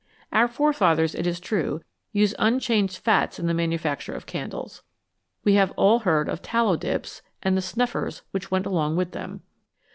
[0.33, 4.81] Our forefathers, it is true, used unchanged fats in the manufacture of candles;
[5.43, 9.41] we have all heard of" tallow dips," and the" snuffers" which went along with them.